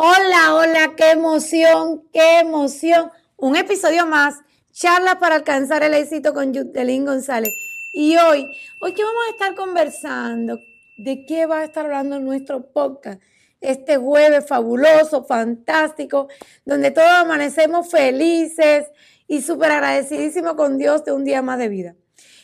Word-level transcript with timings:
Hola, 0.00 0.54
hola, 0.54 0.94
qué 0.96 1.10
emoción, 1.10 2.04
qué 2.12 2.38
emoción. 2.38 3.10
Un 3.36 3.56
episodio 3.56 4.06
más, 4.06 4.36
charla 4.70 5.18
para 5.18 5.34
alcanzar 5.34 5.82
el 5.82 5.92
éxito 5.92 6.32
con 6.32 6.54
Yutelín 6.54 7.04
González. 7.04 7.52
Y 7.92 8.16
hoy, 8.16 8.46
hoy 8.80 8.92
que 8.94 9.02
vamos 9.02 9.20
a 9.26 9.30
estar 9.32 9.56
conversando, 9.56 10.60
¿de 10.98 11.26
qué 11.26 11.46
va 11.46 11.58
a 11.58 11.64
estar 11.64 11.84
hablando 11.84 12.20
nuestro 12.20 12.70
podcast? 12.70 13.20
Este 13.60 13.96
jueves 13.96 14.46
fabuloso, 14.46 15.24
fantástico, 15.24 16.28
donde 16.64 16.92
todos 16.92 17.08
amanecemos 17.08 17.90
felices 17.90 18.86
y 19.26 19.42
súper 19.42 19.72
agradecidísimos 19.72 20.54
con 20.54 20.78
Dios 20.78 21.04
de 21.04 21.10
un 21.10 21.24
día 21.24 21.42
más 21.42 21.58
de 21.58 21.68
vida. 21.68 21.96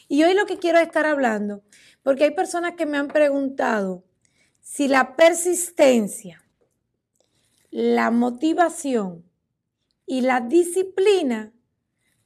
Y 0.09 0.25
hoy 0.25 0.35
lo 0.35 0.47
que 0.47 0.59
quiero 0.59 0.81
estar 0.81 1.07
hablando, 1.07 1.63
porque 2.03 2.25
hay 2.25 2.33
personas 2.33 2.73
que 2.73 2.85
me 2.85 2.99
han 2.99 3.07
preguntado 3.07 4.03
si 4.61 4.89
la 4.89 5.15
persistencia 5.15 6.44
la 7.75 8.13
motivación 8.13 9.29
y 10.07 10.21
la 10.21 10.41
disciplina 10.41 11.53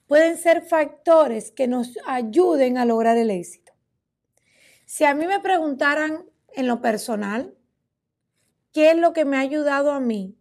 pueden 0.07 0.37
ser 0.37 0.61
factores 0.61 1.53
que 1.53 1.67
nos 1.67 1.97
ayuden 2.07 2.77
a 2.77 2.85
lograr 2.85 3.17
el 3.17 3.31
éxito. 3.31 3.73
Si 4.85 5.05
a 5.05 5.15
mí 5.15 5.27
me 5.27 5.41
preguntaran 5.41 6.27
en 6.51 6.67
lo 6.67 6.83
personal, 6.83 7.55
¿qué 8.75 8.91
es 8.91 8.99
lo 8.99 9.15
que 9.15 9.25
me 9.25 9.39
ha 9.39 9.41
ayudado 9.41 9.93
a 9.93 10.01
mí 10.01 10.37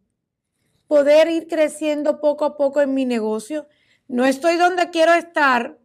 poder 0.88 1.30
ir 1.30 1.48
creciendo 1.48 2.20
poco 2.20 2.44
a 2.44 2.58
poco 2.58 2.82
en 2.82 2.94
mi 2.94 3.06
negocio? 3.06 3.70
No 4.10 4.26
estoy 4.26 4.58
donde 4.58 4.90
quiero 4.90 5.14
estar, 5.14 5.80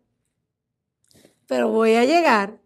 pero 1.46 1.68
voy 1.68 1.94
a 1.94 2.04
llegar. 2.04 2.60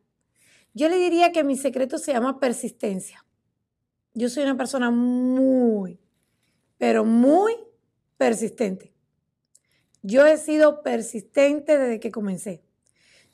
Yo 0.72 0.88
le 0.88 0.96
diría 0.96 1.32
que 1.32 1.44
mi 1.44 1.58
secreto 1.58 1.98
se 1.98 2.14
llama 2.14 2.40
persistencia. 2.40 3.26
Yo 4.14 4.30
soy 4.30 4.44
una 4.44 4.56
persona 4.56 4.90
muy, 4.90 6.00
pero 6.78 7.04
muy 7.04 7.54
persistente. 8.16 8.92
Yo 10.02 10.26
he 10.26 10.36
sido 10.36 10.82
persistente 10.82 11.78
desde 11.78 12.00
que 12.00 12.10
comencé. 12.10 12.62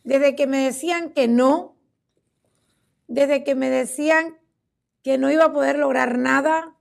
Desde 0.04 0.34
que 0.34 0.46
me 0.46 0.64
decían 0.64 1.12
que 1.12 1.28
no, 1.28 1.76
desde 3.08 3.44
que 3.44 3.54
me 3.54 3.70
decían 3.70 4.38
que 5.02 5.18
no 5.18 5.30
iba 5.30 5.44
a 5.44 5.52
poder 5.52 5.78
lograr 5.78 6.18
nada, 6.18 6.76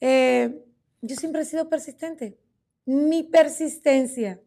eh, 0.00 0.64
yo 1.00 1.16
siempre 1.16 1.42
he 1.42 1.44
sido 1.44 1.68
persistente. 1.68 2.38
Mi 2.84 3.22
persistencia 3.22 4.40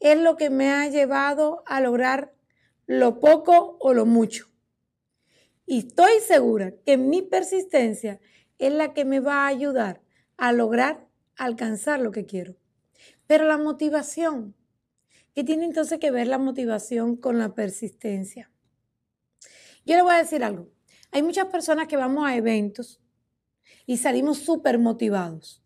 es 0.00 0.18
lo 0.18 0.36
que 0.36 0.50
me 0.50 0.70
ha 0.72 0.88
llevado 0.88 1.62
a 1.66 1.80
lograr 1.80 2.34
lo 2.86 3.20
poco 3.20 3.76
o 3.80 3.94
lo 3.94 4.04
mucho. 4.04 4.48
Y 5.64 5.86
estoy 5.86 6.18
segura 6.26 6.74
que 6.84 6.96
mi 6.96 7.22
persistencia 7.22 8.20
es 8.58 8.72
la 8.72 8.92
que 8.92 9.04
me 9.04 9.20
va 9.20 9.44
a 9.44 9.46
ayudar 9.46 10.02
a 10.36 10.52
lograr 10.52 11.06
alcanzar 11.36 12.00
lo 12.00 12.10
que 12.10 12.26
quiero. 12.26 12.56
Pero 13.26 13.44
la 13.44 13.58
motivación, 13.58 14.54
¿qué 15.34 15.44
tiene 15.44 15.64
entonces 15.64 15.98
que 15.98 16.10
ver 16.10 16.26
la 16.26 16.38
motivación 16.38 17.16
con 17.16 17.38
la 17.38 17.54
persistencia? 17.54 18.50
Yo 19.84 19.96
le 19.96 20.02
voy 20.02 20.14
a 20.14 20.18
decir 20.18 20.44
algo. 20.44 20.68
Hay 21.10 21.22
muchas 21.22 21.46
personas 21.46 21.88
que 21.88 21.96
vamos 21.96 22.26
a 22.26 22.36
eventos 22.36 23.00
y 23.86 23.96
salimos 23.96 24.38
súper 24.38 24.78
motivados. 24.78 25.62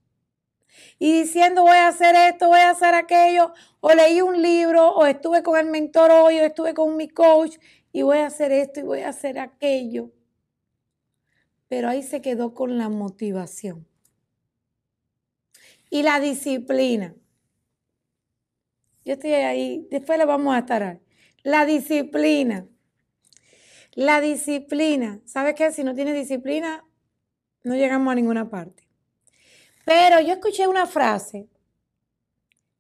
Y 0.98 1.12
diciendo 1.20 1.62
voy 1.62 1.77
a 1.77 1.89
hacer 1.89 2.14
esto, 2.14 2.48
voy 2.48 2.61
a 2.61 2.70
hacer 2.70 2.94
aquello, 2.94 3.53
o 3.81 3.94
leí 3.94 4.20
un 4.20 4.42
libro, 4.42 4.91
o 4.91 5.06
estuve 5.06 5.42
con 5.42 5.59
el 5.59 5.67
mentor 5.67 6.11
hoy, 6.11 6.39
o 6.39 6.44
estuve 6.44 6.75
con 6.75 6.97
mi 6.97 7.09
coach, 7.09 7.56
y 7.92 8.03
voy 8.03 8.19
a 8.19 8.27
hacer 8.27 8.53
esto 8.53 8.81
y 8.81 8.83
voy 8.83 9.00
a 9.00 9.09
hacer 9.09 9.39
aquello. 9.39 10.11
Pero 11.69 11.89
ahí 11.89 12.03
se 12.03 12.20
quedó 12.20 12.53
con 12.53 12.77
la 12.77 12.89
motivación 12.89 13.87
y 15.91 16.03
la 16.03 16.20
disciplina. 16.20 17.15
Yo 19.05 19.15
estoy 19.15 19.33
ahí, 19.33 19.87
después 19.91 20.19
le 20.19 20.25
vamos 20.25 20.55
a 20.55 20.59
estar 20.59 20.83
ahí. 20.83 20.98
La 21.43 21.65
disciplina. 21.65 22.66
La 23.93 24.21
disciplina. 24.21 25.21
¿Sabes 25.25 25.55
qué? 25.55 25.71
Si 25.71 25.84
no 25.84 25.94
tienes 25.94 26.15
disciplina, 26.15 26.84
no 27.62 27.77
llegamos 27.77 28.11
a 28.11 28.16
ninguna 28.16 28.50
parte. 28.50 28.88
Pero 29.84 30.21
yo 30.21 30.34
escuché 30.34 30.66
una 30.66 30.87
frase 30.87 31.49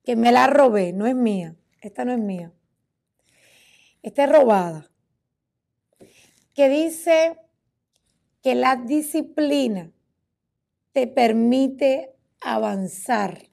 que 0.02 0.16
me 0.16 0.32
la 0.32 0.48
robé, 0.48 0.92
no 0.92 1.06
es 1.06 1.14
mía. 1.14 1.54
Esta 1.80 2.04
no 2.04 2.12
es 2.12 2.18
mía. 2.18 2.52
Esta 4.02 4.24
es 4.24 4.32
robada. 4.32 4.90
Que 6.54 6.68
dice 6.68 7.38
que 8.42 8.56
la 8.56 8.76
disciplina 8.76 9.92
te 10.92 11.06
permite 11.06 12.15
avanzar, 12.46 13.50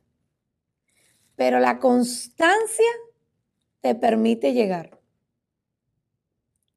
pero 1.36 1.60
la 1.60 1.80
constancia 1.80 2.92
te 3.82 3.96
permite 3.96 4.54
llegar. 4.54 5.02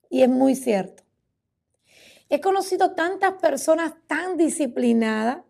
Y 0.08 0.22
es 0.22 0.28
muy 0.30 0.54
cierto. 0.54 1.02
He 2.30 2.40
conocido 2.40 2.94
tantas 2.94 3.34
personas 3.34 3.94
tan 4.06 4.38
disciplinadas 4.38 5.44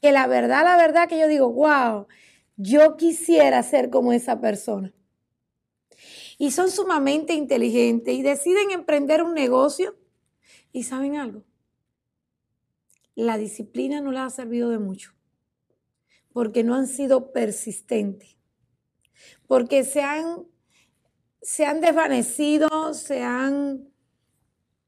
que 0.00 0.12
la 0.12 0.28
verdad, 0.28 0.62
la 0.62 0.76
verdad 0.76 1.08
que 1.08 1.18
yo 1.18 1.26
digo, 1.26 1.52
wow, 1.52 2.06
yo 2.56 2.96
quisiera 2.96 3.60
ser 3.64 3.90
como 3.90 4.12
esa 4.12 4.40
persona. 4.40 4.94
Y 6.38 6.52
son 6.52 6.70
sumamente 6.70 7.34
inteligentes 7.34 8.14
y 8.14 8.22
deciden 8.22 8.70
emprender 8.70 9.24
un 9.24 9.34
negocio 9.34 9.96
y 10.70 10.84
saben 10.84 11.16
algo. 11.16 11.42
La 13.16 13.36
disciplina 13.36 14.00
no 14.00 14.12
les 14.12 14.20
ha 14.20 14.30
servido 14.30 14.70
de 14.70 14.78
mucho 14.78 15.15
porque 16.36 16.62
no 16.64 16.74
han 16.74 16.86
sido 16.86 17.32
persistentes, 17.32 18.36
porque 19.46 19.84
se 19.84 20.02
han, 20.02 20.44
se 21.40 21.64
han 21.64 21.80
desvanecido, 21.80 22.92
se 22.92 23.22
han, 23.22 23.88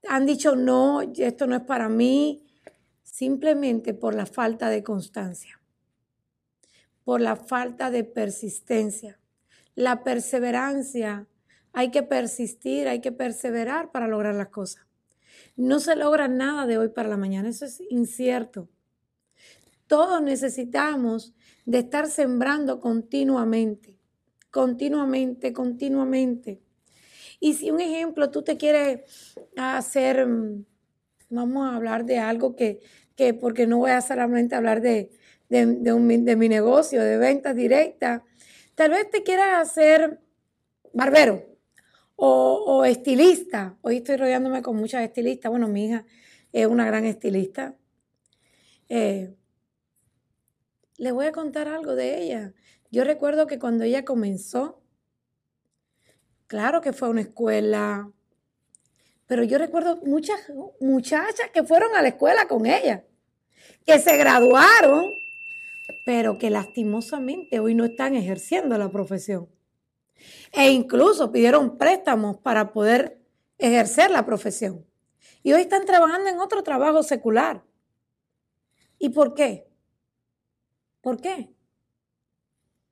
han 0.06 0.26
dicho 0.26 0.56
no, 0.56 1.00
esto 1.00 1.46
no 1.46 1.56
es 1.56 1.62
para 1.62 1.88
mí, 1.88 2.46
simplemente 3.02 3.94
por 3.94 4.14
la 4.14 4.26
falta 4.26 4.68
de 4.68 4.82
constancia, 4.82 5.58
por 7.02 7.22
la 7.22 7.34
falta 7.34 7.90
de 7.90 8.04
persistencia. 8.04 9.18
La 9.74 10.04
perseverancia, 10.04 11.28
hay 11.72 11.90
que 11.90 12.02
persistir, 12.02 12.88
hay 12.88 13.00
que 13.00 13.12
perseverar 13.12 13.90
para 13.90 14.06
lograr 14.06 14.34
las 14.34 14.48
cosas. 14.48 14.84
No 15.56 15.80
se 15.80 15.96
logra 15.96 16.28
nada 16.28 16.66
de 16.66 16.76
hoy 16.76 16.88
para 16.88 17.08
la 17.08 17.16
mañana, 17.16 17.48
eso 17.48 17.64
es 17.64 17.80
incierto. 17.88 18.68
Todos 19.88 20.22
necesitamos 20.22 21.34
de 21.64 21.78
estar 21.78 22.06
sembrando 22.06 22.78
continuamente, 22.78 23.98
continuamente, 24.50 25.52
continuamente. 25.52 26.62
Y 27.40 27.54
si 27.54 27.70
un 27.70 27.80
ejemplo 27.80 28.30
tú 28.30 28.42
te 28.42 28.56
quieres 28.56 29.34
hacer, 29.56 30.26
mm, 30.26 30.64
vamos 31.30 31.68
a 31.68 31.76
hablar 31.76 32.04
de 32.04 32.18
algo 32.18 32.54
que, 32.54 32.80
que 33.16 33.34
porque 33.34 33.66
no 33.66 33.78
voy 33.78 33.90
a 33.90 34.00
solamente 34.00 34.54
hablar 34.54 34.80
de, 34.80 35.10
de, 35.48 35.66
de 35.66 36.36
mi 36.36 36.48
negocio, 36.48 37.02
de 37.02 37.16
ventas 37.16 37.56
directas, 37.56 38.22
tal 38.74 38.90
vez 38.90 39.10
te 39.10 39.22
quieras 39.22 39.68
hacer 39.68 40.20
barbero 40.92 41.44
o, 42.16 42.64
o, 42.66 42.84
estilista. 42.84 43.78
Hoy 43.82 43.98
estoy 43.98 44.16
rodeándome 44.16 44.60
con 44.60 44.76
muchas 44.76 45.02
estilistas. 45.02 45.50
Bueno, 45.50 45.68
mi 45.68 45.86
hija 45.86 46.04
es 46.52 46.66
una 46.66 46.84
gran 46.86 47.04
estilista. 47.04 47.74
Eh, 48.88 49.34
les 50.98 51.12
voy 51.12 51.26
a 51.26 51.32
contar 51.32 51.68
algo 51.68 51.94
de 51.94 52.22
ella. 52.22 52.52
Yo 52.90 53.04
recuerdo 53.04 53.46
que 53.46 53.58
cuando 53.58 53.84
ella 53.84 54.04
comenzó, 54.04 54.82
claro 56.46 56.80
que 56.80 56.92
fue 56.92 57.08
a 57.08 57.10
una 57.12 57.20
escuela, 57.22 58.10
pero 59.26 59.44
yo 59.44 59.58
recuerdo 59.58 60.00
muchas 60.04 60.40
muchachas 60.80 61.50
que 61.52 61.62
fueron 61.62 61.94
a 61.94 62.02
la 62.02 62.08
escuela 62.08 62.48
con 62.48 62.66
ella, 62.66 63.04
que 63.86 63.98
se 64.00 64.16
graduaron, 64.16 65.04
pero 66.04 66.38
que 66.38 66.50
lastimosamente 66.50 67.60
hoy 67.60 67.74
no 67.74 67.84
están 67.84 68.14
ejerciendo 68.14 68.76
la 68.76 68.90
profesión. 68.90 69.48
E 70.52 70.70
incluso 70.70 71.30
pidieron 71.30 71.78
préstamos 71.78 72.38
para 72.38 72.72
poder 72.72 73.20
ejercer 73.58 74.10
la 74.10 74.26
profesión. 74.26 74.84
Y 75.42 75.52
hoy 75.52 75.60
están 75.60 75.84
trabajando 75.84 76.28
en 76.28 76.40
otro 76.40 76.62
trabajo 76.62 77.02
secular. 77.02 77.62
¿Y 78.98 79.10
por 79.10 79.34
qué? 79.34 79.67
¿Por 81.00 81.20
qué? 81.20 81.54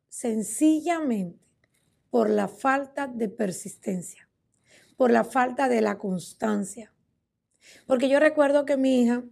Sencillamente 0.09 1.47
por 2.11 2.31
la 2.31 2.49
falta 2.49 3.07
de 3.07 3.29
persistencia, 3.29 4.29
por 4.97 5.11
la 5.11 5.25
falta 5.25 5.69
de 5.69 5.81
la 5.81 5.99
constancia. 5.99 6.93
Porque 7.87 8.09
yo 8.09 8.21
recuerdo 8.21 8.65
que 8.65 8.77
mi 8.77 9.03
hija, 9.03 9.25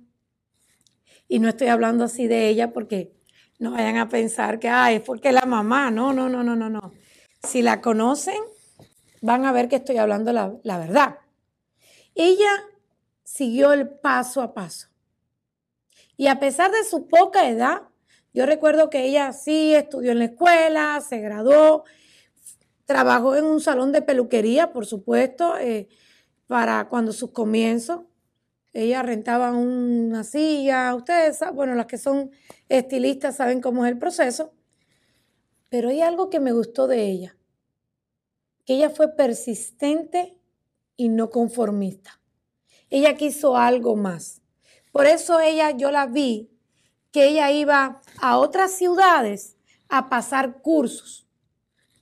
y 1.29 1.39
no 1.39 1.49
estoy 1.49 1.69
hablando 1.69 2.05
así 2.05 2.27
de 2.27 2.49
ella 2.49 2.73
porque 2.73 3.15
no 3.59 3.73
vayan 3.73 3.97
a 3.97 4.09
pensar 4.09 4.59
que 4.59 4.71
es 4.91 5.01
porque 5.01 5.33
la 5.33 5.47
mamá, 5.47 5.91
no, 5.91 6.13
no, 6.13 6.29
no, 6.29 6.43
no, 6.43 6.57
no, 6.57 6.69
no. 6.69 6.93
Si 7.43 7.63
la 7.63 7.81
conocen, 7.81 8.41
van 9.23 9.47
a 9.47 9.53
ver 9.53 9.69
que 9.69 9.77
estoy 9.77 9.97
hablando 9.97 10.33
la, 10.33 10.55
la 10.65 10.79
verdad. 10.79 11.19
Ella 12.15 12.51
siguió 13.23 13.73
el 13.73 13.89
paso 13.89 14.43
a 14.43 14.53
paso. 14.53 14.89
Y 16.17 16.27
a 16.27 16.39
pesar 16.39 16.71
de 16.71 16.85
su 16.85 17.09
poca 17.09 17.49
edad, 17.49 17.83
yo 18.35 18.47
recuerdo 18.47 18.91
que 18.91 19.07
ella 19.07 19.33
sí 19.33 19.75
estudió 19.75 20.11
en 20.11 20.19
la 20.19 20.25
escuela, 20.25 21.01
se 21.01 21.21
graduó, 21.21 21.85
trabajó 22.85 23.37
en 23.37 23.45
un 23.45 23.61
salón 23.61 23.93
de 23.93 24.03
peluquería, 24.03 24.73
por 24.73 24.87
supuesto, 24.87 25.57
eh, 25.57 25.89
para 26.49 26.89
cuando 26.89 27.13
sus 27.13 27.31
comienzos. 27.31 28.01
Ella 28.73 29.03
rentaba 29.03 29.53
una 29.53 30.25
silla, 30.25 30.93
ustedes, 30.97 31.39
bueno, 31.55 31.77
las 31.77 31.87
que 31.87 31.97
son 31.97 32.33
estilistas 32.69 33.37
saben 33.37 33.61
cómo 33.61 33.87
es 33.87 33.93
el 33.93 33.99
proceso. 33.99 34.53
Pero 35.69 35.91
hay 35.91 36.01
algo 36.01 36.29
que 36.29 36.41
me 36.41 36.51
gustó 36.51 36.89
de 36.89 37.05
ella, 37.05 37.37
que 38.65 38.75
ella 38.75 38.91
fue 38.91 39.15
persistente 39.15 40.37
y 40.97 41.09
no 41.09 41.31
conformista. 41.31 42.21
Ella 42.91 43.15
quiso 43.17 43.57
algo 43.57 43.95
más. 43.95 44.43
Por 44.91 45.07
eso 45.07 45.39
ella, 45.39 45.71
yo 45.71 45.93
la 45.93 46.07
vi, 46.07 46.54
que 47.15 47.29
ella 47.29 47.53
iba 47.53 48.03
a 48.21 48.39
otras 48.39 48.73
ciudades 48.73 49.57
a 49.89 50.09
pasar 50.09 50.63
cursos, 50.63 51.29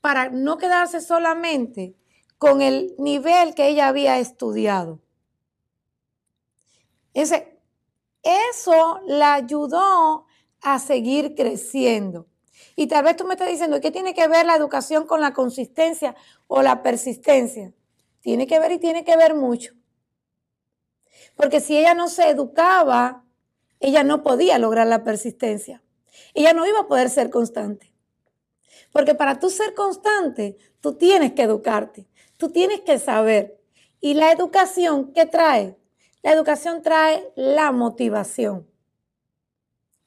para 0.00 0.30
no 0.30 0.56
quedarse 0.56 1.02
solamente 1.02 1.94
con 2.38 2.62
el 2.62 2.94
nivel 2.96 3.54
que 3.54 3.68
ella 3.68 3.88
había 3.88 4.18
estudiado. 4.18 5.02
Ese, 7.12 7.60
eso 8.22 9.02
la 9.04 9.34
ayudó 9.34 10.24
a 10.62 10.78
seguir 10.78 11.34
creciendo. 11.34 12.26
Y 12.74 12.86
tal 12.86 13.04
vez 13.04 13.18
tú 13.18 13.26
me 13.26 13.34
estás 13.34 13.50
diciendo, 13.50 13.82
¿qué 13.82 13.90
tiene 13.90 14.14
que 14.14 14.28
ver 14.28 14.46
la 14.46 14.56
educación 14.56 15.06
con 15.06 15.20
la 15.20 15.34
consistencia 15.34 16.16
o 16.46 16.62
la 16.62 16.82
persistencia? 16.82 17.74
Tiene 18.22 18.46
que 18.46 18.58
ver 18.58 18.72
y 18.72 18.78
tiene 18.78 19.04
que 19.04 19.18
ver 19.18 19.34
mucho. 19.34 19.74
Porque 21.36 21.60
si 21.60 21.76
ella 21.76 21.92
no 21.92 22.08
se 22.08 22.30
educaba, 22.30 23.26
ella 23.82 24.04
no 24.04 24.22
podía 24.22 24.58
lograr 24.58 24.86
la 24.86 25.04
persistencia. 25.04 25.82
Ella 26.34 26.52
no 26.52 26.66
iba 26.66 26.80
a 26.80 26.86
poder 26.86 27.10
ser 27.10 27.30
constante. 27.30 27.92
Porque 28.92 29.14
para 29.14 29.40
tú 29.40 29.50
ser 29.50 29.74
constante, 29.74 30.56
tú 30.80 30.94
tienes 30.94 31.32
que 31.32 31.42
educarte, 31.42 32.08
tú 32.36 32.50
tienes 32.50 32.80
que 32.80 32.98
saber. 32.98 33.60
¿Y 34.00 34.14
la 34.14 34.32
educación 34.32 35.12
qué 35.12 35.26
trae? 35.26 35.76
La 36.22 36.32
educación 36.32 36.82
trae 36.82 37.32
la 37.34 37.72
motivación. 37.72 38.68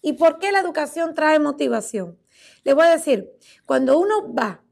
¿Y 0.01 0.13
por 0.13 0.39
qué 0.39 0.51
la 0.51 0.60
educación 0.60 1.13
trae 1.13 1.39
motivación? 1.39 2.18
Le 2.63 2.74
voy 2.74 2.86
a 2.86 2.92
decir, 2.92 3.33
cuando 3.66 4.00
uno 4.00 4.33
va 4.33 4.63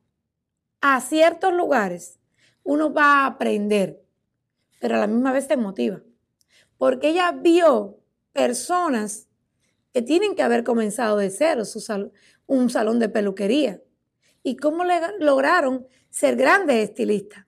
a 0.79 1.01
ciertos 1.01 1.53
lugares, 1.53 2.19
uno 2.63 2.93
va 2.93 3.03
a 3.03 3.25
aprender, 3.25 4.05
pero 4.79 4.95
a 4.95 4.99
la 4.99 5.07
misma 5.07 5.31
vez 5.31 5.47
te 5.47 5.57
motiva. 5.57 6.01
Porque 6.77 7.09
ella 7.09 7.31
vio 7.31 8.02
personas 8.33 9.29
que 9.93 10.01
tienen 10.01 10.35
que 10.35 10.41
haber 10.41 10.63
comenzado 10.63 11.17
de 11.17 11.29
cero 11.29 11.65
su 11.65 12.11
un 12.47 12.69
salón 12.69 12.99
de 12.99 13.09
peluquería. 13.09 13.81
¿Y 14.41 14.57
cómo 14.57 14.83
le 14.83 14.99
lograron 15.19 15.87
ser 16.09 16.35
grandes 16.35 16.89
estilistas? 16.89 17.45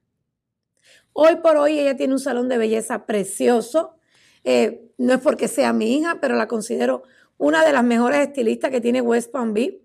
Hoy 1.12 1.38
por 1.38 1.58
hoy 1.58 1.80
ella 1.80 1.98
tiene 1.98 2.14
un 2.14 2.20
salón 2.20 2.48
de 2.48 2.58
belleza 2.58 3.06
precioso. 3.06 3.98
Eh, 4.44 4.92
no 4.98 5.14
es 5.14 5.20
porque 5.20 5.48
sea 5.48 5.74
mi 5.74 5.98
hija, 5.98 6.20
pero 6.22 6.36
la 6.36 6.48
considero 6.48 7.04
una 7.38 7.66
de 7.66 7.74
las 7.74 7.84
mejores 7.84 8.20
estilistas 8.20 8.72
que 8.72 8.80
tiene 8.80 9.02
West 9.02 9.32
Palm 9.32 9.54
Beach 9.54 9.76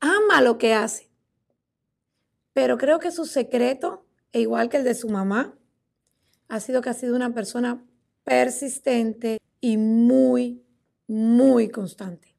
ama 0.00 0.42
lo 0.42 0.58
que 0.58 0.74
hace. 0.74 1.10
Pero 2.52 2.76
creo 2.76 2.98
que 2.98 3.12
su 3.12 3.24
secreto, 3.24 4.04
e 4.32 4.40
igual 4.40 4.68
que 4.68 4.78
el 4.78 4.84
de 4.84 4.94
su 4.94 5.08
mamá, 5.08 5.56
ha 6.48 6.60
sido 6.60 6.82
que 6.82 6.90
ha 6.90 6.94
sido 6.94 7.16
una 7.16 7.32
persona 7.32 7.84
persistente 8.24 9.38
y 9.60 9.76
muy, 9.76 10.62
muy 11.06 11.68
constante. 11.68 12.34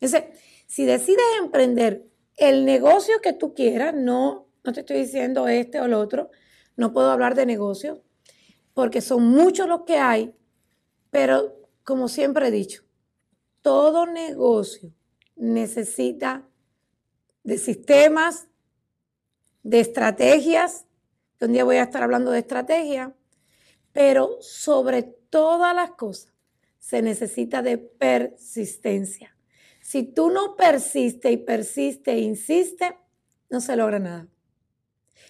Entonces, 0.00 0.24
si 0.66 0.84
decides 0.84 1.24
emprender 1.40 2.06
el 2.36 2.64
negocio 2.64 3.20
que 3.22 3.32
tú 3.32 3.54
quieras, 3.54 3.94
no, 3.94 4.48
no 4.64 4.72
te 4.72 4.80
estoy 4.80 4.98
diciendo 4.98 5.48
este 5.48 5.80
o 5.80 5.84
el 5.84 5.94
otro, 5.94 6.30
no 6.76 6.92
puedo 6.92 7.10
hablar 7.10 7.34
de 7.34 7.46
negocio, 7.46 8.02
porque 8.74 9.00
son 9.00 9.24
muchos 9.24 9.68
los 9.68 9.82
que 9.82 9.98
hay, 9.98 10.34
pero 11.10 11.60
como 11.84 12.08
siempre 12.08 12.48
he 12.48 12.50
dicho, 12.50 12.84
todo 13.60 14.06
negocio 14.06 14.92
necesita 15.36 16.48
de 17.44 17.58
sistemas, 17.58 18.48
de 19.62 19.80
estrategias, 19.80 20.86
que 21.38 21.46
un 21.46 21.52
día 21.52 21.64
voy 21.64 21.76
a 21.76 21.84
estar 21.84 22.02
hablando 22.02 22.30
de 22.30 22.38
estrategia, 22.38 23.14
pero 23.92 24.38
sobre 24.40 25.16
todas 25.32 25.74
las 25.74 25.92
cosas 25.92 26.30
se 26.78 27.00
necesita 27.00 27.62
de 27.62 27.78
persistencia. 27.78 29.34
Si 29.80 30.02
tú 30.02 30.28
no 30.28 30.56
persiste 30.56 31.32
y 31.32 31.38
persiste 31.38 32.12
e 32.12 32.18
insiste, 32.18 32.98
no 33.48 33.62
se 33.62 33.74
logra 33.74 33.98
nada. 33.98 34.28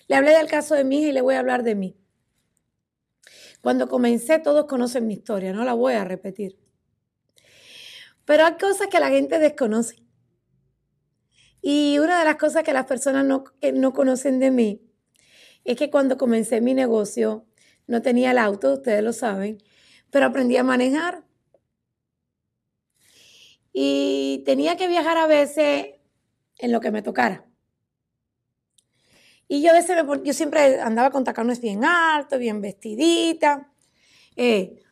Le 0.09 0.17
hablé 0.17 0.33
del 0.33 0.49
caso 0.49 0.75
de 0.75 0.83
mi 0.83 0.99
hija 1.01 1.11
y 1.11 1.13
le 1.13 1.21
voy 1.21 1.37
a 1.37 1.39
hablar 1.39 1.63
de 1.63 1.77
mí. 1.77 1.97
Cuando 3.61 3.89
comencé, 3.89 4.41
todos 4.41 4.67
conocen 4.67 5.07
mi 5.07 5.15
historia, 5.15 5.53
no 5.53 5.63
la 5.65 5.75
voy 5.75 5.95
a 5.95 6.05
repetir. 6.05 6.59
Pero 8.25 8.45
hay 8.45 8.55
cosas 8.55 8.89
que 8.89 8.99
la 8.99 9.09
gente 9.09 9.39
desconoce. 9.39 10.03
Y 11.61 12.01
una 12.01 12.19
de 12.19 12.25
las 12.25 12.37
cosas 12.37 12.65
que 12.65 12.73
las 12.73 12.87
personas 12.87 13.25
no, 13.25 13.45
no 13.75 13.93
conocen 13.93 14.41
de 14.41 14.51
mí 14.51 14.83
es 15.65 15.77
que 15.77 15.91
cuando 15.91 16.19
comencé 16.19 16.61
mi 16.61 16.75
negocio 16.75 17.47
no 17.87 18.03
tenía 18.03 18.33
el 18.33 18.39
auto, 18.39 18.75
ustedes 18.75 19.05
lo 19.05 19.13
saben, 19.13 19.59
pero 20.13 20.27
aprendí 20.27 20.59
a 20.59 20.63
manejar. 20.63 21.25
Y 23.73 24.43
tenía 24.45 24.77
que 24.77 24.87
viajar 24.87 25.17
a 25.17 25.27
veces 25.27 25.87
en 26.59 26.71
lo 26.71 26.81
que 26.81 26.91
me 26.91 27.03
tocara. 27.03 27.47
Y 29.49 29.63
yo 29.63 29.71
a 29.71 29.73
veces 29.73 29.97
yo 30.23 30.33
siempre 30.35 30.81
andaba 30.81 31.11
con 31.11 31.25
tacones 31.25 31.61
bien 31.63 31.85
altos, 31.85 32.39
bien 32.39 32.61
vestidita, 32.61 33.73
eh, 34.37 34.83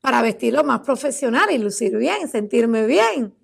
para 0.00 0.22
vestirlo 0.22 0.62
más 0.62 0.80
profesional 0.80 1.50
y 1.50 1.58
lucir 1.58 1.96
bien, 1.96 2.28
sentirme 2.28 2.86
bien. 2.86 3.34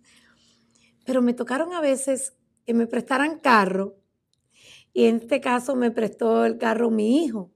Pero 1.05 1.23
me 1.23 1.35
tocaron 1.35 1.73
a 1.73 1.81
veces 1.81 2.35
que 2.65 2.73
me 2.73 2.87
prestaran 2.87 3.41
carro 3.41 3.97
y 4.93 5.07
en 5.07 5.17
este 5.17 5.41
caso 5.41 5.75
me 5.75 5.91
prestó 5.91 6.45
el 6.45 6.57
carro 6.57 6.91
mi 6.91 7.25
hijo. 7.25 7.51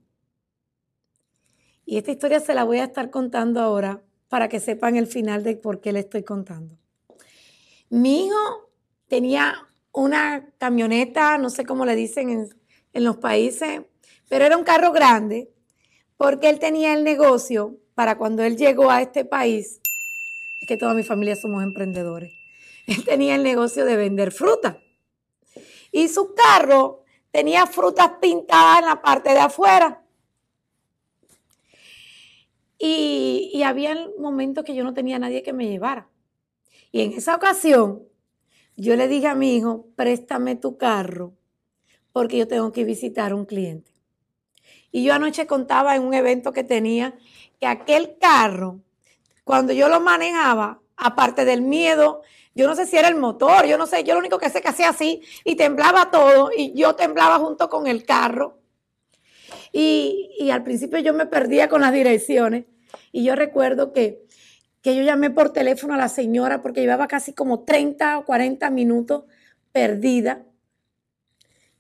Y 1.87 1.99
esta 1.99 2.11
historia 2.11 2.41
se 2.41 2.55
la 2.55 2.65
voy 2.65 2.79
a 2.79 2.85
estar 2.85 3.11
contando 3.11 3.61
ahora 3.61 4.03
para 4.29 4.49
que 4.49 4.61
sepan 4.61 4.97
el 4.97 5.07
final 5.07 5.43
de 5.43 5.57
por 5.57 5.81
qué 5.81 5.93
le 5.93 6.01
estoy 6.01 6.23
contando. 6.23 6.77
Mi 7.91 8.27
hijo 8.27 8.71
tenía 9.09 9.69
una 9.93 10.51
camioneta, 10.59 11.39
no 11.39 11.51
sé 11.51 11.65
cómo 11.65 11.85
le 11.85 11.95
dicen 11.95 12.49
en, 12.93 13.05
los 13.05 13.17
países, 13.17 13.83
pero 14.29 14.45
era 14.45 14.57
un 14.57 14.65
carro 14.65 14.93
grande 14.93 15.53
porque 16.17 16.49
él 16.49 16.59
tenía 16.59 16.95
el 16.95 17.05
negocio 17.05 17.77
para 17.95 18.17
cuando 18.17 18.43
él 18.45 18.57
llegó 18.57 18.91
a 18.91 19.03
este 19.03 19.25
país, 19.25 19.81
es 20.61 20.69
que 20.69 20.77
toda 20.77 20.95
mi 20.95 21.03
familia 21.03 21.37
somos 21.37 21.63
emprendedores, 21.63 22.33
él 22.87 23.05
tenía 23.05 23.35
el 23.35 23.43
negocio 23.43 23.85
de 23.85 23.97
vender 23.97 24.33
fruta. 24.33 24.79
Y 25.91 26.09
su 26.09 26.35
carro 26.35 27.05
tenía 27.31 27.67
frutas 27.67 28.13
pintadas 28.21 28.81
en 28.81 28.87
la 28.87 29.03
parte 29.03 29.31
de 29.31 29.41
afuera. 29.41 30.04
Y, 33.55 33.59
y 33.59 33.63
había 33.63 33.97
momentos 34.19 34.65
que 34.65 34.75
yo 34.75 34.85
no 34.85 34.95
tenía 34.95 35.19
nadie 35.19 35.43
que 35.43 35.53
me 35.53 35.69
llevara. 35.69 36.09
Y 36.91 37.03
en 37.03 37.13
esa 37.13 37.37
ocasión, 37.37 38.03
yo 38.77 38.97
le 38.97 39.09
dije 39.09 39.29
a 39.29 39.35
mi 39.35 39.57
hijo, 39.57 39.87
préstame 39.97 40.57
tu 40.57 40.77
carro, 40.77 41.35
porque 42.13 42.39
yo 42.39 42.49
tengo 42.49 42.73
que 42.73 42.85
visitar 42.85 43.33
a 43.33 43.35
un 43.37 43.45
cliente. 43.45 43.93
Y 44.91 45.05
yo 45.05 45.15
anoche 45.15 45.47
contaba 45.47 45.97
en 45.97 46.03
un 46.03 46.15
evento 46.15 46.53
que 46.53 46.65
tenía 46.65 47.15
que 47.61 47.67
aquel 47.67 48.17
carro, 48.21 48.81
cuando 49.45 49.73
yo 49.73 49.89
lo 49.89 50.01
manejaba, 50.01 50.81
aparte 50.97 51.45
del 51.45 51.63
miedo 51.63 52.23
yo 52.55 52.69
no 52.69 52.77
sé 52.77 52.87
si 52.87 52.97
era 52.97 53.09
el 53.09 53.17
motor, 53.17 53.67
yo 53.67 53.77
no 53.77 53.87
sé, 53.87 54.05
yo 54.05 54.15
lo 54.15 54.21
único 54.21 54.39
que 54.39 54.49
sé 54.49 54.63
que 54.63 54.69
hacía 54.69 54.91
así 54.91 55.23
y 55.45 55.57
temblaba 55.57 56.11
todo 56.11 56.51
y 56.57 56.73
yo 56.75 56.95
temblaba 56.95 57.39
junto 57.39 57.69
con 57.69 57.87
el 57.87 58.05
carro. 58.05 58.59
Y, 59.73 60.51
al 60.53 60.63
principio 60.63 61.01
yo 61.01 61.13
me 61.15 61.27
perdía 61.27 61.69
con 61.69 61.81
las 61.81 61.93
direcciones 61.93 62.65
y 63.13 63.25
yo 63.25 63.35
recuerdo 63.35 63.93
que, 63.93 64.25
que 64.83 64.95
yo 64.97 65.03
llamé 65.03 65.31
por 65.31 65.53
teléfono 65.53 65.95
a 65.95 65.99
la 65.99 66.09
señora 66.09 66.63
porque 66.63 66.81
llevaba 66.81 67.09
casi 67.09 67.33
como 67.33 67.65
30 67.65 68.19
o 68.19 68.25
40 68.25 68.71
minutos 68.71 69.25
perdida. 69.73 70.45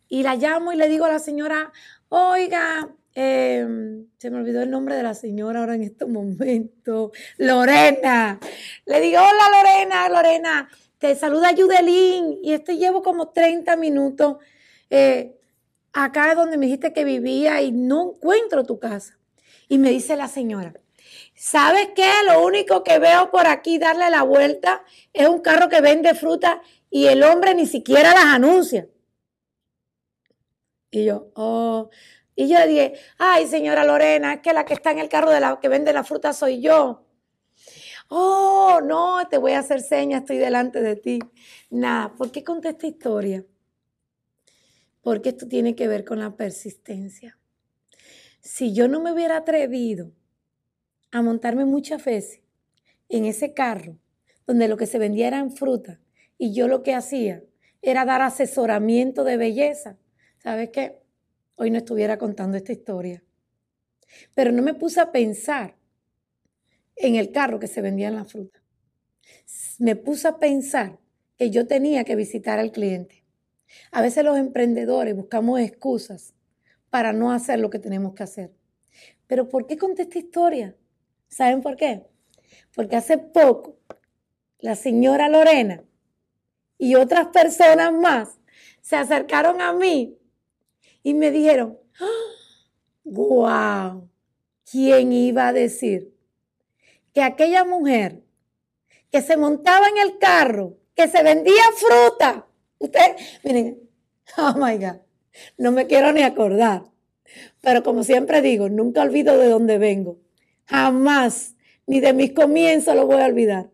Y 0.08 0.22
la 0.22 0.36
llamo 0.36 0.72
y 0.72 0.76
le 0.76 0.88
digo 0.88 1.04
a 1.04 1.08
la 1.08 1.18
señora, 1.18 1.72
oiga, 2.08 2.94
Em, 3.16 4.08
se 4.18 4.28
me 4.28 4.38
olvidó 4.38 4.62
el 4.62 4.70
nombre 4.70 4.96
de 4.96 5.04
la 5.04 5.14
señora 5.14 5.60
ahora 5.60 5.76
en 5.76 5.82
este 5.82 6.04
momento. 6.06 7.12
Lorena. 7.38 8.40
Le 8.86 9.00
digo, 9.00 9.18
hola 9.20 9.56
Lorena, 9.56 10.08
Lorena, 10.08 10.68
te 10.98 11.14
saluda 11.14 11.52
Yudelín. 11.52 12.38
Y 12.42 12.52
este 12.52 12.76
llevo 12.76 13.02
como 13.02 13.28
30 13.28 13.76
minutos 13.76 14.38
eh, 14.90 15.38
acá 15.92 16.34
donde 16.34 16.58
me 16.58 16.66
dijiste 16.66 16.92
que 16.92 17.04
vivía 17.04 17.62
y 17.62 17.70
no 17.70 18.14
encuentro 18.14 18.64
tu 18.64 18.80
casa. 18.80 19.16
Y 19.68 19.78
me 19.78 19.90
dice 19.90 20.16
la 20.16 20.28
señora, 20.28 20.74
¿Sabes 21.34 21.88
qué? 21.96 22.10
Lo 22.26 22.44
único 22.44 22.84
que 22.84 22.98
veo 22.98 23.30
por 23.30 23.46
aquí 23.46 23.78
darle 23.78 24.08
la 24.08 24.22
vuelta 24.22 24.84
es 25.12 25.28
un 25.28 25.40
carro 25.40 25.68
que 25.68 25.80
vende 25.80 26.14
fruta 26.14 26.62
y 26.90 27.06
el 27.06 27.24
hombre 27.24 27.54
ni 27.54 27.66
siquiera 27.66 28.12
las 28.12 28.26
anuncia. 28.26 28.88
Y 30.90 31.04
yo, 31.04 31.32
oh. 31.34 31.90
Y 32.36 32.48
yo 32.48 32.58
le 32.58 32.66
dije, 32.68 32.94
ay, 33.18 33.46
señora 33.48 33.84
Lorena, 33.84 34.34
es 34.34 34.40
que 34.40 34.52
la 34.52 34.64
que 34.64 34.74
está 34.74 34.92
en 34.92 35.00
el 35.00 35.08
carro 35.08 35.30
de 35.30 35.40
la 35.40 35.58
que 35.60 35.68
vende 35.68 35.92
la 35.92 36.04
fruta 36.04 36.32
soy 36.32 36.60
yo. 36.60 37.04
Oh, 38.08 38.80
no, 38.84 39.26
te 39.28 39.38
voy 39.38 39.52
a 39.52 39.60
hacer 39.60 39.80
señas, 39.80 40.22
estoy 40.22 40.38
delante 40.38 40.80
de 40.80 40.94
ti. 40.94 41.18
Nada, 41.70 42.14
¿por 42.14 42.30
qué 42.30 42.44
conté 42.44 42.70
esta 42.70 42.86
historia? 42.86 43.44
Porque 45.02 45.30
esto 45.30 45.48
tiene 45.48 45.74
que 45.74 45.88
ver 45.88 46.04
con 46.04 46.20
la 46.20 46.36
persistencia. 46.36 47.38
Si 48.40 48.72
yo 48.72 48.86
no 48.88 49.00
me 49.00 49.12
hubiera 49.12 49.38
atrevido 49.38 50.12
a 51.14 51.22
montarme 51.22 51.64
muchas 51.64 52.04
veces 52.04 52.40
en 53.08 53.24
ese 53.24 53.54
carro, 53.54 53.96
donde 54.48 54.66
lo 54.66 54.76
que 54.76 54.86
se 54.86 54.98
vendía 54.98 55.28
eran 55.28 55.52
fruta, 55.52 56.00
y 56.38 56.52
yo 56.52 56.66
lo 56.66 56.82
que 56.82 56.92
hacía 56.92 57.44
era 57.82 58.04
dar 58.04 58.20
asesoramiento 58.20 59.22
de 59.22 59.36
belleza, 59.36 59.96
¿sabes 60.38 60.70
qué? 60.70 60.98
Hoy 61.54 61.70
no 61.70 61.78
estuviera 61.78 62.18
contando 62.18 62.56
esta 62.56 62.72
historia. 62.72 63.22
Pero 64.34 64.50
no 64.50 64.60
me 64.60 64.74
puse 64.74 65.00
a 65.00 65.12
pensar 65.12 65.76
en 66.96 67.14
el 67.14 67.30
carro 67.30 67.60
que 67.60 67.68
se 67.68 67.80
vendía 67.80 68.08
en 68.08 68.16
la 68.16 68.24
fruta. 68.24 68.60
Me 69.78 69.94
puse 69.94 70.26
a 70.26 70.38
pensar 70.38 70.98
que 71.38 71.50
yo 71.50 71.68
tenía 71.68 72.02
que 72.02 72.16
visitar 72.16 72.58
al 72.58 72.72
cliente. 72.72 73.24
A 73.92 74.02
veces 74.02 74.24
los 74.24 74.36
emprendedores 74.36 75.14
buscamos 75.14 75.60
excusas 75.60 76.34
para 76.90 77.12
no 77.12 77.30
hacer 77.30 77.60
lo 77.60 77.70
que 77.70 77.78
tenemos 77.78 78.14
que 78.14 78.24
hacer. 78.24 78.52
Pero 79.28 79.48
¿por 79.48 79.68
qué 79.68 79.76
conté 79.76 80.02
esta 80.02 80.18
historia? 80.18 80.76
¿Saben 81.28 81.62
por 81.62 81.76
qué? 81.76 82.02
Porque 82.74 82.96
hace 82.96 83.18
poco 83.18 83.78
la 84.58 84.76
señora 84.76 85.28
Lorena 85.28 85.84
y 86.78 86.94
otras 86.94 87.28
personas 87.28 87.92
más 87.92 88.38
se 88.80 88.96
acercaron 88.96 89.60
a 89.60 89.72
mí 89.72 90.18
y 91.02 91.14
me 91.14 91.30
dijeron, 91.30 91.78
wow, 93.04 94.08
¿quién 94.70 95.12
iba 95.12 95.48
a 95.48 95.52
decir 95.52 96.14
que 97.12 97.22
aquella 97.22 97.64
mujer 97.64 98.22
que 99.10 99.22
se 99.22 99.36
montaba 99.36 99.88
en 99.88 99.98
el 99.98 100.18
carro, 100.18 100.76
que 100.96 101.08
se 101.08 101.22
vendía 101.22 101.62
fruta, 101.76 102.46
ustedes, 102.78 103.40
miren, 103.44 103.88
oh 104.36 104.54
my 104.56 104.76
God, 104.76 105.00
no 105.56 105.72
me 105.72 105.86
quiero 105.86 106.12
ni 106.12 106.22
acordar, 106.22 106.84
pero 107.60 107.82
como 107.82 108.02
siempre 108.02 108.42
digo, 108.42 108.68
nunca 108.68 109.02
olvido 109.02 109.38
de 109.38 109.48
dónde 109.48 109.78
vengo, 109.78 110.18
jamás, 110.66 111.56
ni 111.86 112.00
de 112.00 112.12
mis 112.12 112.32
comienzos 112.32 112.94
lo 112.94 113.06
voy 113.06 113.20
a 113.20 113.26
olvidar. 113.26 113.70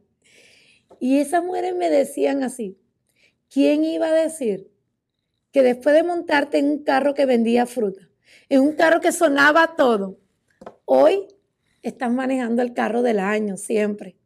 Y 0.98 1.18
esas 1.18 1.44
mujeres 1.44 1.74
me 1.74 1.90
decían 1.90 2.42
así, 2.42 2.78
¿quién 3.48 3.84
iba 3.84 4.08
a 4.08 4.12
decir 4.12 4.70
que 5.52 5.62
después 5.62 5.94
de 5.94 6.02
montarte 6.02 6.58
en 6.58 6.66
un 6.66 6.84
carro 6.84 7.14
que 7.14 7.26
vendía 7.26 7.66
fruta, 7.66 8.08
en 8.48 8.60
un 8.60 8.72
carro 8.72 9.00
que 9.00 9.12
sonaba 9.12 9.74
todo, 9.76 10.18
hoy 10.84 11.26
estás 11.82 12.12
manejando 12.12 12.62
el 12.62 12.74
carro 12.74 13.02
del 13.02 13.18
año 13.18 13.56
siempre. 13.56 14.16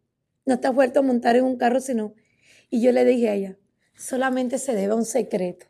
No 0.45 0.61
te 0.61 0.69
has 0.69 0.75
vuelto 0.75 1.01
a 1.01 1.03
montar 1.03 1.37
en 1.37 1.45
un 1.45 1.57
carro, 1.57 1.81
sino... 1.81 2.15
Y 2.71 2.83
yo 2.83 2.93
le 2.93 3.05
dije 3.05 3.29
a 3.29 3.35
ella, 3.35 3.59
solamente 3.95 4.59
se 4.59 4.75
debe 4.75 4.93
a 4.93 4.97
un 4.97 5.05
secreto. 5.05 5.67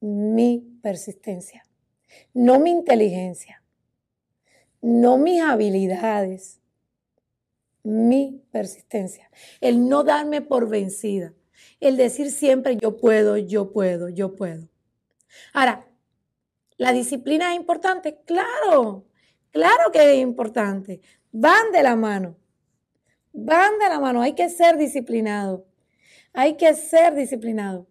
Mi 0.00 0.78
persistencia. 0.82 1.64
No 2.34 2.58
mi 2.60 2.70
inteligencia. 2.70 3.59
No 4.80 5.18
mis 5.18 5.42
habilidades. 5.42 6.60
Mi 7.82 8.42
persistencia. 8.50 9.30
El 9.60 9.88
no 9.88 10.04
darme 10.04 10.42
por 10.42 10.68
vencida. 10.68 11.34
El 11.80 11.96
decir 11.96 12.30
siempre 12.30 12.76
yo 12.76 12.96
puedo, 12.96 13.36
yo 13.36 13.72
puedo, 13.72 14.08
yo 14.08 14.34
puedo. 14.36 14.68
Ahora, 15.52 15.86
¿la 16.76 16.92
disciplina 16.92 17.52
es 17.52 17.56
importante? 17.56 18.20
Claro. 18.26 19.06
Claro 19.50 19.90
que 19.92 20.12
es 20.12 20.18
importante. 20.18 21.00
Van 21.32 21.72
de 21.72 21.82
la 21.82 21.96
mano. 21.96 22.36
Van 23.32 23.78
de 23.78 23.88
la 23.88 24.00
mano. 24.00 24.22
Hay 24.22 24.34
que 24.34 24.48
ser 24.48 24.76
disciplinado. 24.76 25.66
Hay 26.32 26.56
que 26.56 26.74
ser 26.74 27.14
disciplinado. 27.14 27.86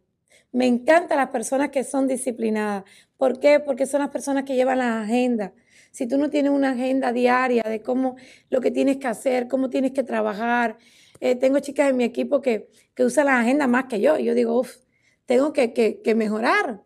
Me 0.52 0.66
encantan 0.66 1.18
las 1.18 1.30
personas 1.30 1.70
que 1.70 1.84
son 1.84 2.08
disciplinadas. 2.08 2.84
¿Por 3.18 3.40
qué? 3.40 3.60
Porque 3.60 3.86
son 3.86 4.02
las 4.02 4.10
personas 4.10 4.44
que 4.46 4.56
llevan 4.56 4.80
la 4.80 5.02
agenda. 5.02 5.54
Si 5.92 6.08
tú 6.08 6.18
no 6.18 6.30
tienes 6.30 6.52
una 6.52 6.72
agenda 6.72 7.12
diaria 7.12 7.64
de 7.64 7.82
cómo 7.82 8.16
lo 8.50 8.62
que 8.62 8.72
tienes 8.72 8.98
que 8.98 9.08
hacer, 9.08 9.48
cómo 9.48 9.70
tienes 9.70 9.92
que 9.92 10.04
trabajar. 10.04 10.78
Eh, 11.20 11.36
tengo 11.36 11.60
chicas 11.60 11.90
en 11.90 11.98
mi 11.98 12.04
equipo 12.04 12.42
que, 12.42 12.70
que 12.94 13.04
usan 13.04 13.26
la 13.26 13.40
agenda 13.40 13.68
más 13.68 13.86
que 13.86 14.00
yo. 14.00 14.18
Yo 14.18 14.34
digo, 14.34 14.60
uff, 14.60 14.78
tengo 15.26 15.54
que, 15.54 15.74
que, 15.74 16.16
mejorar. 16.16 16.84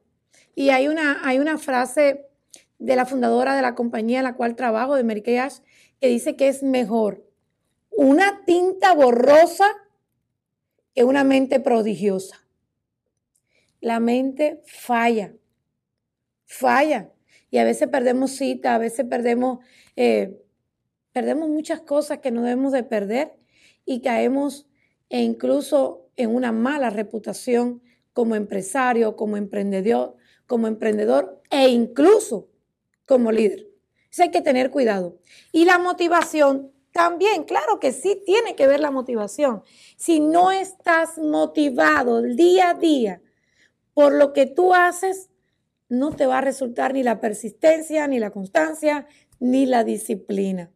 Y 0.55 0.69
hay 0.69 0.87
una, 0.87 1.27
hay 1.27 1.39
una 1.39 1.57
frase 1.57 2.27
de 2.79 2.95
la 2.95 3.05
fundadora 3.05 3.55
de 3.55 3.61
la 3.61 3.75
compañía 3.75 4.19
en 4.19 4.25
la 4.25 4.35
cual 4.35 4.55
trabajo, 4.55 4.95
de 4.95 5.03
Mary 5.03 5.23
Ash, 5.37 5.59
que 5.99 6.07
dice 6.07 6.35
que 6.35 6.47
es 6.49 6.63
mejor 6.63 7.25
una 7.89 8.43
tinta 8.45 8.93
borrosa 8.93 9.65
que 10.93 11.03
una 11.03 11.23
mente 11.23 11.59
prodigiosa. 11.59 12.45
La 13.79 13.99
mente 13.99 14.61
falla, 14.65 15.33
falla. 16.45 17.11
Y 17.53 17.59
a 17.59 17.65
veces 17.65 17.87
perdemos 17.87 18.31
cita, 18.31 18.73
a 18.73 18.79
veces 18.79 19.05
perdemos, 19.05 19.59
eh, 19.95 20.43
perdemos 21.11 21.49
muchas 21.49 21.81
cosas 21.81 22.17
que 22.17 22.31
no 22.31 22.41
debemos 22.41 22.71
de 22.71 22.81
perder 22.81 23.35
y 23.85 24.01
caemos 24.01 24.65
e 25.07 25.21
incluso 25.21 26.09
en 26.15 26.33
una 26.33 26.51
mala 26.51 26.89
reputación 26.89 27.83
como 28.11 28.33
empresario, 28.33 29.15
como 29.15 29.37
emprendedor, 29.37 30.15
como 30.47 30.65
emprendedor 30.65 31.43
e 31.51 31.67
incluso 31.67 32.49
como 33.05 33.31
líder. 33.31 33.67
Eso 34.11 34.23
hay 34.23 34.31
que 34.31 34.41
tener 34.41 34.71
cuidado. 34.71 35.19
Y 35.51 35.65
la 35.65 35.77
motivación 35.77 36.71
también, 36.91 37.43
claro 37.43 37.79
que 37.79 37.91
sí 37.91 38.19
tiene 38.25 38.55
que 38.55 38.65
ver 38.65 38.79
la 38.79 38.89
motivación. 38.89 39.61
Si 39.95 40.19
no 40.19 40.51
estás 40.51 41.19
motivado 41.19 42.23
día 42.23 42.71
a 42.71 42.73
día 42.73 43.21
por 43.93 44.11
lo 44.11 44.33
que 44.33 44.47
tú 44.47 44.73
haces, 44.73 45.29
no 45.93 46.11
te 46.15 46.25
va 46.25 46.39
a 46.39 46.41
resultar 46.41 46.93
ni 46.93 47.03
la 47.03 47.19
persistencia, 47.19 48.07
ni 48.07 48.19
la 48.19 48.31
constancia, 48.31 49.07
ni 49.39 49.65
la 49.65 49.83
disciplina. 49.83 50.71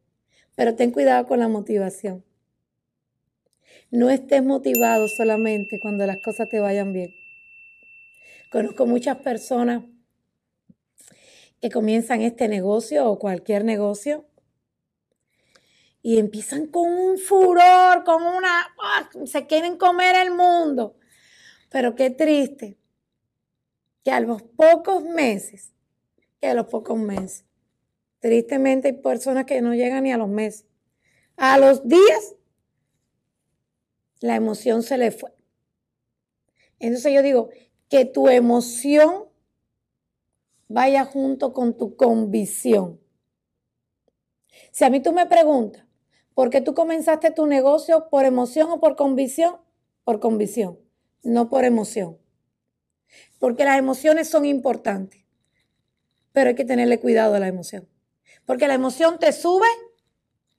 Pero 0.55 0.75
ten 0.75 0.91
cuidado 0.91 1.25
con 1.25 1.39
la 1.39 1.47
motivación. 1.47 2.23
No 3.89 4.09
estés 4.09 4.43
motivado 4.43 5.07
solamente 5.07 5.79
cuando 5.79 6.05
las 6.05 6.17
cosas 6.23 6.49
te 6.49 6.59
vayan 6.59 6.93
bien. 6.93 7.09
Conozco 8.51 8.85
muchas 8.85 9.17
personas 9.17 9.83
que 11.61 11.71
comienzan 11.71 12.21
este 12.21 12.47
negocio 12.47 13.09
o 13.09 13.17
cualquier 13.17 13.65
negocio 13.65 14.25
y 16.03 16.19
empiezan 16.19 16.67
con 16.67 16.91
un 16.91 17.17
furor, 17.17 18.03
con 18.03 18.21
una, 18.21 18.67
¡ah! 18.79 19.09
se 19.25 19.47
quieren 19.47 19.77
comer 19.77 20.15
el 20.15 20.31
mundo. 20.31 20.95
Pero 21.69 21.95
qué 21.95 22.11
triste 22.11 22.77
que 24.07 24.11
a 24.13 24.21
los 24.21 24.41
pocos 24.41 25.03
meses, 25.03 25.73
que 26.39 26.47
a 26.47 26.53
los 26.53 26.67
pocos 26.67 26.97
meses, 26.97 27.43
tristemente 28.21 28.87
hay 28.87 28.93
personas 28.93 29.43
que 29.43 29.61
no 29.61 29.75
llegan 29.75 30.05
ni 30.05 30.13
a 30.13 30.17
los 30.17 30.29
meses, 30.29 30.65
a 31.35 31.57
los 31.57 31.85
días, 31.85 32.37
la 34.21 34.37
emoción 34.37 34.81
se 34.81 34.97
le 34.97 35.11
fue. 35.11 35.33
Entonces 36.79 37.11
yo 37.11 37.21
digo, 37.21 37.49
que 37.89 38.05
tu 38.05 38.29
emoción 38.29 39.25
vaya 40.69 41.03
junto 41.03 41.51
con 41.51 41.75
tu 41.75 41.97
convicción. 41.97 43.01
Si 44.71 44.85
a 44.85 44.89
mí 44.89 45.01
tú 45.01 45.11
me 45.11 45.25
preguntas, 45.25 45.85
¿por 46.33 46.49
qué 46.49 46.61
tú 46.61 46.73
comenzaste 46.73 47.31
tu 47.31 47.45
negocio 47.45 48.07
por 48.09 48.23
emoción 48.23 48.71
o 48.71 48.79
por 48.79 48.95
convicción? 48.95 49.57
Por 50.05 50.21
convicción, 50.21 50.79
no 51.23 51.49
por 51.49 51.65
emoción. 51.65 52.19
Porque 53.39 53.65
las 53.65 53.77
emociones 53.77 54.29
son 54.29 54.45
importantes, 54.45 55.23
pero 56.31 56.49
hay 56.49 56.55
que 56.55 56.65
tenerle 56.65 56.99
cuidado 56.99 57.35
a 57.35 57.39
la 57.39 57.47
emoción. 57.47 57.87
Porque 58.45 58.67
la 58.67 58.73
emoción 58.73 59.19
te 59.19 59.31
sube 59.31 59.67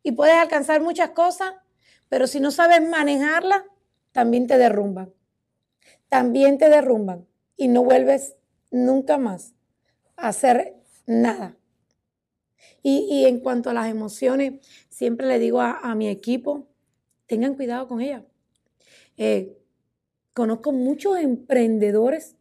y 0.03 0.13
puedes 0.13 0.37
alcanzar 0.37 0.81
muchas 0.81 1.11
cosas, 1.11 1.55
pero 2.09 2.27
si 2.27 2.41
no 2.41 2.51
sabes 2.51 2.87
manejarla, 2.89 3.65
también 4.13 4.47
te 4.47 4.59
derrumban. 4.59 5.13
También 6.09 6.59
te 6.59 6.69
derrumban 6.69 7.27
y 7.57 7.69
no 7.69 7.85
vuelves 7.85 8.37
nunca 8.71 9.19
más 9.19 9.55
hacer 10.17 10.77
nada. 11.07 11.57
Y, 12.83 13.27
en 13.27 13.41
cuanto 13.41 13.69
a 13.69 13.75
las 13.75 13.89
emociones, 13.89 14.67
siempre 14.89 15.27
le 15.27 15.39
digo 15.39 15.61
a, 15.61 15.95
mi 15.95 16.09
equipo, 16.09 16.69
tengan 17.27 17.55
cuidado 17.55 17.87
con 17.87 18.01
ellas. 18.01 18.23
Eh, 19.17 19.59
conozco 20.33 20.73
muchos 20.73 21.19
emprendedores 21.19 22.38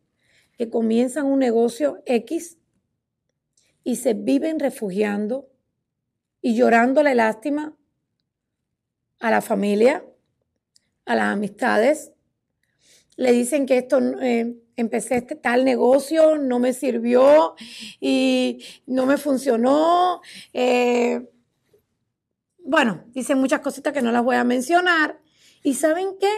que 0.57 0.69
comienzan 0.69 1.27
un 1.27 1.39
negocio 1.39 2.01
X 2.05 2.57
y 3.83 3.95
se 3.97 4.13
viven 4.13 4.59
refugiando 4.59 5.49
y 6.41 6.55
llorando 6.55 7.03
la 7.03 7.13
lástima 7.13 7.77
a 9.19 9.31
la 9.31 9.41
familia, 9.41 10.05
a 11.05 11.15
las 11.15 11.33
amistades. 11.33 12.11
Le 13.15 13.31
dicen 13.31 13.65
que 13.65 13.77
esto, 13.77 13.99
eh, 14.21 14.57
empecé 14.75 15.17
este 15.17 15.35
tal 15.35 15.65
negocio, 15.65 16.37
no 16.37 16.59
me 16.59 16.73
sirvió 16.73 17.55
y 17.99 18.63
no 18.85 19.05
me 19.05 19.17
funcionó. 19.17 20.21
Eh, 20.53 21.29
bueno, 22.59 23.03
dicen 23.13 23.39
muchas 23.39 23.61
cositas 23.61 23.93
que 23.93 24.01
no 24.01 24.11
las 24.11 24.23
voy 24.23 24.35
a 24.35 24.43
mencionar. 24.43 25.19
¿Y 25.63 25.75
saben 25.75 26.17
qué? 26.19 26.29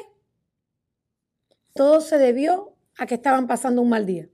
Todo 1.74 2.02
se 2.02 2.18
debió 2.18 2.76
a 3.00 3.06
que 3.06 3.16
estaban 3.16 3.48
pasando 3.48 3.82
un 3.82 3.90
mal 3.90 4.06
día. 4.06 4.28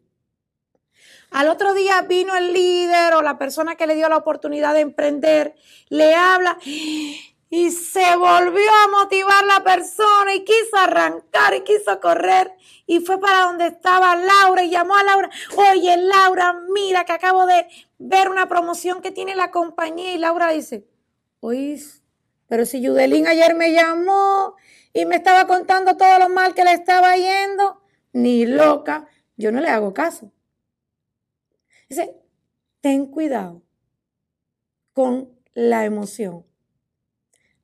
Al 1.32 1.50
otro 1.50 1.74
día 1.74 2.02
vino 2.02 2.36
el 2.36 2.54
líder 2.54 3.14
o 3.14 3.22
la 3.22 3.38
persona 3.38 3.76
que 3.76 3.88
le 3.88 3.96
dio 3.96 4.10
la 4.10 4.18
oportunidad 4.18 4.74
de 4.74 4.82
emprender, 4.82 5.56
le 5.90 6.16
habla 6.16 6.58
y 6.64 7.72
se 7.72 8.16
volvió 8.16 8.72
a 8.84 8.88
motivar 8.90 9.46
la 9.46 9.64
persona 9.64 10.34
y 10.34 10.44
quiso 10.44 10.78
arrancar 10.78 11.54
y 11.54 11.62
quiso 11.62 12.00
correr 12.00 12.52
y 12.88 13.00
fue 13.02 13.20
para 13.20 13.46
donde 13.46 13.68
estaba 13.68 14.16
Laura 14.16 14.64
y 14.64 14.70
llamó 14.70 14.96
a 14.96 15.04
Laura, 15.04 15.30
oye 15.56 15.98
Laura, 15.98 16.56
mira 16.74 17.06
que 17.06 17.14
acabo 17.14 17.46
de 17.46 17.68
ver 18.00 18.30
una 18.30 18.48
promoción 18.48 19.02
que 19.02 19.12
tiene 19.12 19.36
la 19.36 19.52
compañía 19.52 20.14
y 20.14 20.18
Laura 20.18 20.50
dice, 20.50 20.88
oye, 21.40 21.80
pero 22.48 22.66
si 22.66 22.82
Yudelín 22.82 23.28
ayer 23.28 23.56
me 23.56 23.72
llamó 23.74 24.56
y 24.94 25.06
me 25.06 25.18
estaba 25.18 25.46
contando 25.48 25.98
todo 25.98 26.20
lo 26.20 26.30
mal 26.30 26.54
que 26.54 26.64
le 26.64 26.74
estaba 26.74 27.16
yendo, 27.16 27.82
ni 28.16 28.46
loca, 28.46 29.10
yo 29.36 29.52
no 29.52 29.60
le 29.60 29.68
hago 29.68 29.94
caso. 29.94 30.32
Dice, 31.90 32.16
ten 32.80 33.08
cuidado 33.08 33.62
con 34.94 35.38
la 35.54 35.84
emoción. 35.84 36.46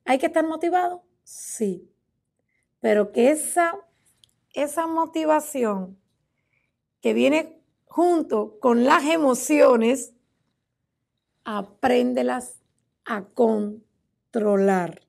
¿Hay 0.04 0.18
que 0.18 0.26
estar 0.26 0.46
motivado? 0.46 1.04
Sí. 1.24 1.90
Pero 2.80 3.12
que 3.12 3.30
esa, 3.30 3.78
esa 4.52 4.86
motivación 4.86 5.98
que 7.00 7.14
viene 7.14 7.64
junto 7.86 8.60
con 8.60 8.84
las 8.84 9.04
emociones, 9.04 10.12
apréndelas 11.44 12.60
a 13.06 13.24
controlar. 13.24 15.00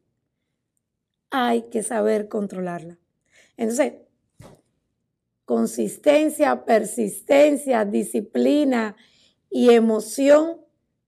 Hay 1.31 1.63
que 1.63 1.83
saber 1.83 2.29
controlarla. 2.29 2.97
Entonces, 3.57 3.95
consistencia, 5.45 6.65
persistencia, 6.65 7.85
disciplina 7.85 8.95
y 9.49 9.71
emoción 9.71 10.61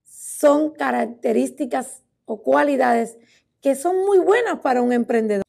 son 0.04 0.70
características 0.70 2.02
o 2.24 2.42
cualidades 2.42 3.16
que 3.60 3.74
son 3.74 4.04
muy 4.04 4.18
buenas 4.18 4.60
para 4.60 4.82
un 4.82 4.92
emprendedor. 4.92 5.44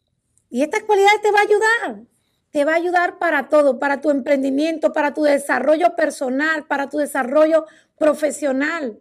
Y 0.49 0.63
estas 0.63 0.83
cualidades 0.83 1.21
te 1.21 1.31
va 1.31 1.39
a 1.39 1.43
ayudar, 1.43 2.03
te 2.51 2.65
va 2.65 2.73
a 2.73 2.75
ayudar 2.75 3.19
para 3.19 3.49
todo, 3.49 3.79
para 3.79 4.01
tu 4.01 4.09
emprendimiento, 4.09 4.93
para 4.93 5.13
tu 5.13 5.23
desarrollo 5.23 5.95
personal, 5.95 6.65
para 6.67 6.89
tu 6.89 6.97
desarrollo 6.97 7.65
profesional. 7.97 8.99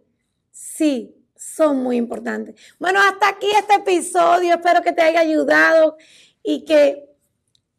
Sí, 0.51 1.15
son 1.35 1.77
muy 1.77 1.97
importantes. 1.97 2.55
Bueno, 2.79 2.99
hasta 2.99 3.29
aquí 3.29 3.47
este 3.57 3.75
episodio. 3.75 4.55
Espero 4.55 4.81
que 4.81 4.91
te 4.91 5.01
haya 5.01 5.21
ayudado 5.21 5.97
y 6.43 6.65
que 6.65 7.09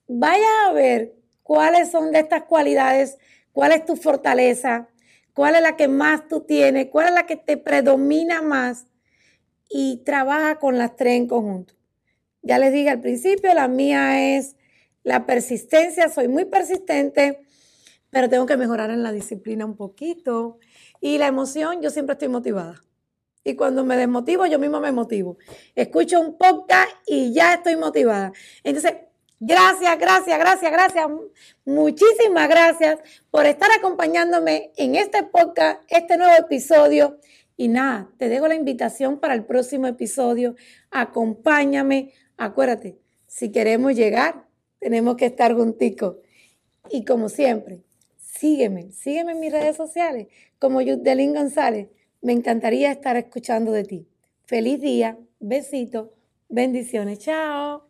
vayas 0.07 0.49
a 0.67 0.73
ver 0.73 1.18
cuáles 1.49 1.91
son 1.91 2.13
de 2.13 2.19
estas 2.19 2.43
cualidades, 2.43 3.17
cuál 3.53 3.73
es 3.73 3.87
tu 3.87 3.97
fortaleza, 3.97 4.91
cuál 5.33 5.55
es 5.55 5.63
la 5.63 5.77
que 5.77 5.89
más 5.89 6.29
tú 6.29 6.43
tienes, 6.43 6.89
cuál 6.89 7.07
es 7.07 7.15
la 7.15 7.25
que 7.25 7.37
te 7.37 7.57
predomina 7.57 8.43
más 8.43 8.87
y 9.67 10.03
trabaja 10.05 10.59
con 10.59 10.77
las 10.77 10.95
tres 10.95 11.15
en 11.15 11.27
conjunto. 11.27 11.73
Ya 12.43 12.59
les 12.59 12.71
dije 12.71 12.91
al 12.91 13.01
principio, 13.01 13.55
la 13.55 13.67
mía 13.67 14.37
es 14.37 14.57
la 15.05 15.25
persistencia, 15.25 16.11
soy 16.11 16.29
muy 16.29 16.45
persistente, 16.45 17.41
pero 18.11 18.29
tengo 18.29 18.45
que 18.45 18.59
mejorar 18.59 18.91
en 18.91 19.03
la 19.03 19.11
disciplina 19.11 19.65
un 19.65 19.75
poquito. 19.75 20.59
Y 21.01 21.17
la 21.17 21.29
emoción, 21.29 21.81
yo 21.81 21.89
siempre 21.89 22.13
estoy 22.13 22.29
motivada. 22.29 22.85
Y 23.43 23.55
cuando 23.55 23.87
me 23.87 23.97
desmotivo, 23.97 24.45
yo 24.45 24.59
mismo 24.59 24.81
me 24.81 24.93
motivo. 24.93 25.39
Escucho 25.75 26.21
un 26.21 26.37
podcast 26.37 26.91
y 27.07 27.33
ya 27.33 27.55
estoy 27.55 27.77
motivada. 27.77 28.33
Entonces, 28.65 29.08
gracias, 29.41 29.99
gracias, 29.99 30.39
gracias, 30.39 30.73
gracias. 30.73 31.07
Muchísimas 31.65 32.49
gracias 32.49 32.99
por 33.31 33.47
estar 33.47 33.71
acompañándome 33.77 34.73
en 34.77 34.95
este 34.95 35.23
podcast, 35.23 35.83
este 35.89 36.17
nuevo 36.17 36.35
episodio. 36.37 37.19
Y 37.57 37.69
nada, 37.69 38.11
te 38.19 38.29
dejo 38.29 38.47
la 38.47 38.55
invitación 38.55 39.19
para 39.19 39.35
el 39.35 39.45
próximo 39.45 39.87
episodio. 39.87 40.55
Acompáñame. 40.91 42.13
Acuérdate, 42.37 42.99
si 43.27 43.51
queremos 43.51 43.95
llegar, 43.95 44.47
tenemos 44.79 45.17
que 45.17 45.27
estar 45.27 45.55
junticos. 45.55 46.17
Y 46.91 47.05
como 47.05 47.29
siempre, 47.29 47.83
sígueme, 48.17 48.93
sígueme 48.93 49.33
en 49.33 49.41
mis 49.41 49.53
redes 49.53 49.77
sociales 49.77 50.29
como 50.59 50.81
Yudelín 50.81 51.35
González. 51.35 51.89
Me 52.21 52.33
encantaría 52.33 52.91
estar 52.91 53.17
escuchando 53.17 53.73
de 53.73 53.85
ti. 53.85 54.09
Feliz 54.47 54.81
día, 54.81 55.19
besitos, 55.41 56.11
bendiciones, 56.49 57.19
chao. 57.19 57.88